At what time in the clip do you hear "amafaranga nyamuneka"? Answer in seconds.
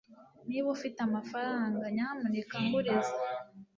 1.07-2.55